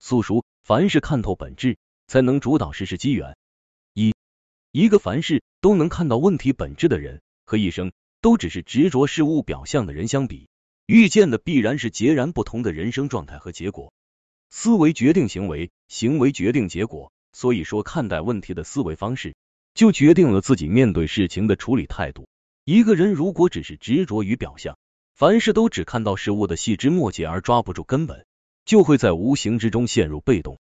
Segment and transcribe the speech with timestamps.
[0.00, 3.36] 素书，凡事看透本质，才能主导世事机缘。
[3.92, 4.14] 一，
[4.72, 10.48] 一个凡事都能看到问题本质的人，和一生都只是执着事物表象的人相比，
[10.86, 13.92] 遇见的必然是截然不同的人生状态和结果。
[14.48, 17.12] 思维决定行为，行为决定结果。
[17.32, 19.36] 所以说，看待问题的思维方式，
[19.74, 22.26] 就决定了自己面对事情的处理态度。
[22.64, 24.78] 一个人如果只是执着于表象，
[25.14, 28.26] 凡事都只看到事物的细枝末节而抓不住根本，
[28.70, 30.60] 就会在无形之中陷入被动。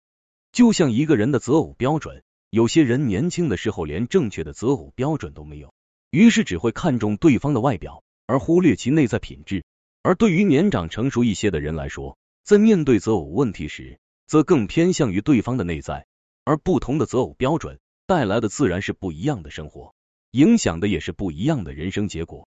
[0.53, 5.73] 就像一个人的择偶标准，有些人年轻的时候连正确的择偶标准都没有，
[6.11, 9.65] 于是只会看重对方的外表，而忽略其内在品质。
[10.03, 16.07] 而对于年长成熟一些的人来说，在面对择偶问题时，则更偏向于对方的内在。
[16.45, 19.95] 而不同的择偶标准带来的自然是不一样的生活，
[20.33, 22.47] 影响的也是不一样的人生结果。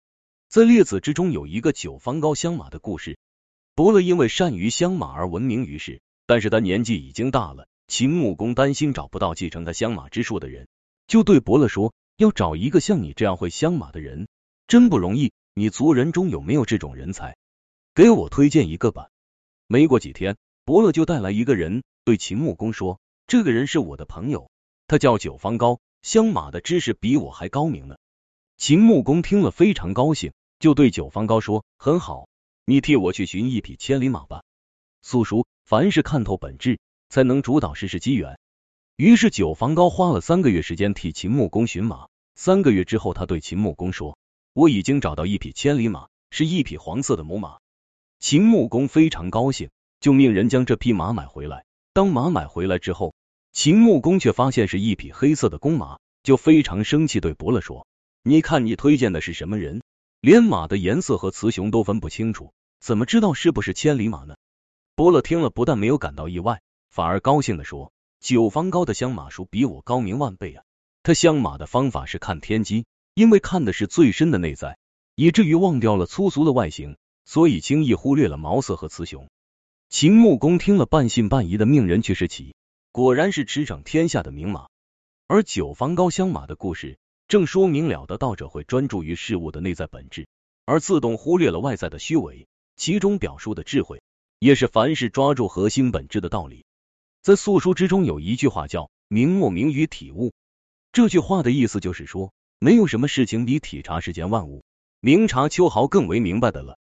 [0.51, 3.16] 在列子之中有一个九方高相马的故事。
[3.78, 7.68] 伯乐因为善于相马而闻名于世，但是他年纪已经大了。
[7.87, 10.66] 秦穆公担心找不到继承他相马之术的人，
[11.07, 14.26] 就对伯乐说：“要找一个像你这样会相马的人，
[14.66, 15.30] 真不容易。
[15.54, 17.37] 你族人中有没有这种人才？
[17.95, 19.10] 给我推荐一个吧。”
[19.68, 22.98] 没过几天，伯乐就带来一个人，对秦穆公说。
[23.29, 24.51] 这个人是我的朋友，
[24.88, 27.96] 他叫九方高，相马的知识比我还高明呢。
[28.57, 32.26] 秦穆公听了非常高兴，就对九方高说：“很好，
[32.69, 34.43] 你替我去寻一匹千里马吧。”
[35.01, 38.38] 素书，凡事看透本质，才能主导世事机缘。
[38.97, 42.09] 于是九方高花了三个月时间替秦穆公寻马。
[42.35, 44.19] 三个月之后，他对秦穆公说
[44.52, 47.57] ：“我已经找到一匹千里马，是一匹黄色的母马。”
[48.21, 51.65] 秦穆公非常高兴，就命人将这匹马买回来。
[51.95, 53.15] 当马买回来之后，
[53.51, 57.87] 秦穆公却发现是一匹黑色的公马，就非常生气，对伯乐说
[58.23, 59.80] ：“你看你推荐的是什么人？
[60.21, 64.37] 连马的颜色和雌雄都分不清楚，怎么知道是不是千里马呢？”
[64.97, 66.60] 伯乐听了，不但没有感到意外，
[66.91, 70.65] 反而高兴的说：“九方高的相马术比我高明万倍啊！
[71.05, 72.84] 他相马的方法是看天机，
[73.15, 74.76] 因为看的是最深的内在，
[75.15, 79.28] 以至于忘掉了粗俗的外形，所以轻易忽略了毛色和雌雄。”
[79.88, 82.54] 秦穆公听了，半信半疑的命人去试骑。
[82.91, 84.66] 果然是驰骋天下的名马，
[85.28, 86.98] 而九方高相马的故事，
[87.28, 90.27] 正说明了的道者会专注于事物的内在本质，
[90.65, 92.49] 而自动忽略了外在的虚伪。
[92.75, 94.00] 其中表述的智慧，
[94.39, 96.65] 也是凡事抓住核心本质的道理。
[97.22, 100.33] 在素书之中有一句话叫“明莫明于体悟”，
[100.93, 104.62] 这句话的意思就是说，没有什么事情比体察世间万物、
[105.00, 106.78] 明察秋毫更为明白的了。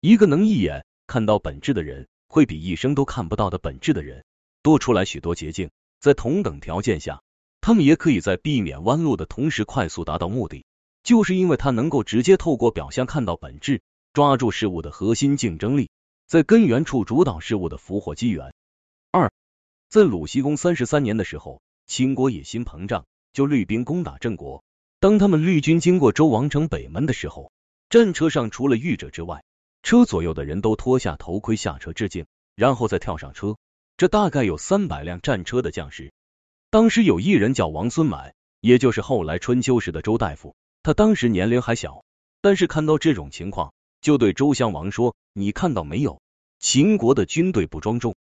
[0.00, 4.24] 一个能一眼看到本质的人，会比一生都看不到的本质的人。
[4.62, 7.20] 多出来许多捷径，在同等条件下，
[7.64, 10.66] 他们也可以在避免弯路的同时快速达到目的，
[11.02, 13.80] 就是因为他能够直接透过表象看到本质，
[14.12, 15.88] 抓住事物的核心竞争力，
[16.26, 18.52] 在根源处主导事物的福祸机缘。
[19.10, 19.32] 二，
[19.88, 24.62] 在鲁僖公三十三年的时候，秦国野心膨胀，就率兵攻打郑国。
[25.00, 27.50] 当他们绿军经过周王城北门的时候，
[27.88, 29.42] 战车上除了御者之外，
[29.82, 32.26] 车左右的人都脱下头盔下车致敬，
[32.56, 33.56] 然后再跳上车。
[33.96, 36.12] 这大概有三百辆战车的将士。
[36.74, 40.56] 当时有一人叫王孙满，也就是后来春秋时的周大夫。
[40.82, 42.04] 他当时年龄还小，
[42.40, 46.20] 但是看到这种情况，就对周襄王说：“你看到没有？
[46.58, 48.16] 秦国的军队不庄重，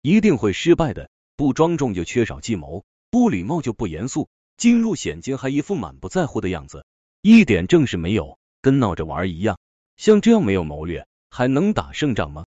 [0.00, 1.10] 一定会失败的。
[1.36, 6.84] 不庄重就缺少计谋，不礼貌就不严肃，进入险境还一副满不在乎的样子，
[7.20, 9.60] 一点正事没有，跟闹着玩一样。
[9.96, 12.46] 像这样没有谋略，还能打胜仗吗？”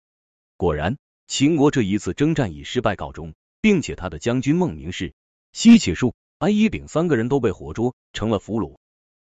[0.57, 0.97] 果然。
[1.27, 5.13] 秦国这一次征战以失败告终，并且他的将军孟明氏、
[5.55, 8.75] 西乞术、安一丙三个人都被活捉成了俘虏。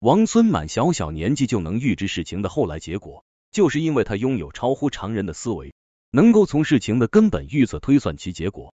[0.00, 5.72] 王孙满小小年纪就能预知事情的后来结果，就是因为他拥有超乎常人的思维，
[6.10, 8.74] 能够从事情的根本预测推算其结果。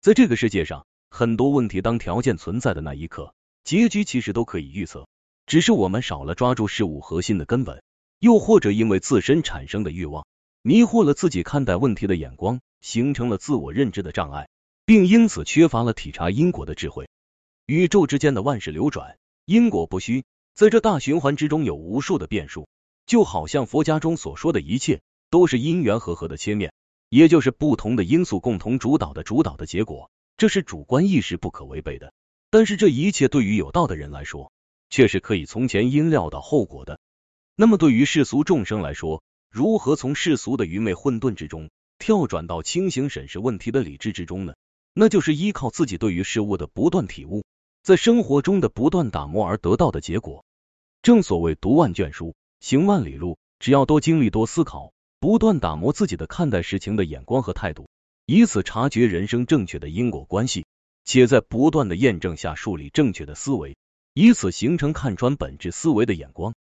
[0.00, 5.06] 在这个世界上，很多问题当条件存在的那一刻，结局其实都可以预测，
[5.46, 7.84] 只是我们少了抓住事物核心的根本，
[8.18, 10.26] 又或者因为自身产生的欲望。
[10.62, 14.48] 迷惑了自己看待问题的眼光，形成了自我认知的障碍，
[14.90, 17.08] 并因此缺乏了体察因果的智慧。
[17.66, 22.66] 宇宙之间的万事流转，因果不虚，在这大循环之中有无数的变数，
[23.06, 25.00] 就好像佛家中所说的一切
[25.30, 26.72] 都是因缘和合的切面，
[27.08, 32.12] 也就是不同的因素共同主导的主导的结果，这是主观意识不可违背的。
[32.50, 34.50] 但是这一切对于有道的人来说，
[34.88, 36.98] 却是可以从前因料到后果的。
[37.54, 39.22] 那么对于世俗众生来说，
[39.52, 41.70] 如何从世俗的愚昧混沌之中
[42.00, 44.54] 跳转到清醒审视问题的理智之中呢？
[44.92, 47.44] 那就是依靠自己对于事物的不断体悟，
[47.82, 50.44] 在生活中的不断打磨而得到的结果。
[51.02, 57.88] 正所谓读万卷书，行万里路，只要多经历、多思考，不断打磨自己的看待事情的眼光和态度，
[58.26, 60.66] 以此察觉人生正确的因果关系，
[61.04, 63.76] 且在不断的验证下树立正确的思维，
[64.12, 66.54] 以此形成看穿本质思维的眼光。